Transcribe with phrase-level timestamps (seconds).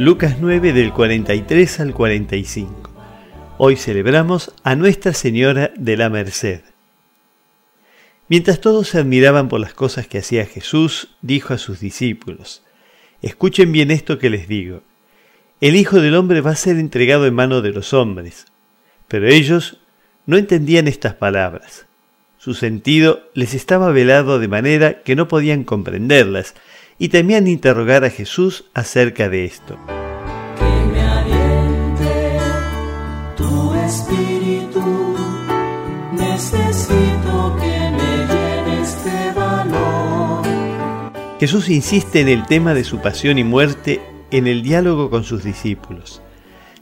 [0.00, 2.90] Lucas 9 del 43 al 45.
[3.58, 6.62] Hoy celebramos a Nuestra Señora de la Merced.
[8.26, 12.62] Mientras todos se admiraban por las cosas que hacía Jesús, dijo a sus discípulos,
[13.20, 14.80] Escuchen bien esto que les digo.
[15.60, 18.46] El Hijo del Hombre va a ser entregado en mano de los hombres.
[19.06, 19.80] Pero ellos
[20.24, 21.84] no entendían estas palabras.
[22.38, 26.54] Su sentido les estaba velado de manera que no podían comprenderlas
[27.00, 29.78] y temían interrogar a Jesús acerca de esto.
[30.58, 32.38] Que me aliente
[33.38, 35.16] tu espíritu,
[36.12, 40.46] necesito que me llene este valor.
[41.40, 45.42] Jesús insiste en el tema de su pasión y muerte en el diálogo con sus
[45.42, 46.20] discípulos.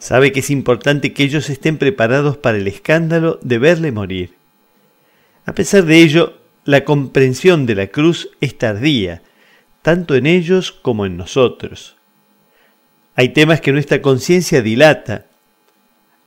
[0.00, 4.34] Sabe que es importante que ellos estén preparados para el escándalo de verle morir.
[5.46, 9.22] A pesar de ello, la comprensión de la cruz es tardía,
[9.88, 11.96] tanto en ellos como en nosotros.
[13.14, 15.24] Hay temas que nuestra conciencia dilata,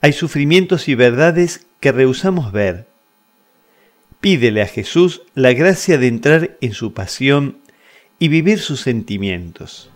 [0.02, 2.88] hay sufrimientos y verdades que rehusamos ver.
[4.20, 7.60] Pídele a Jesús la gracia de entrar en su pasión
[8.18, 9.92] y vivir sus sentimientos.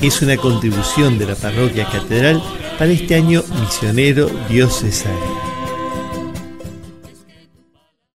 [0.00, 2.40] Es una contribución de la parroquia catedral
[2.78, 5.37] para este año misionero diocesano.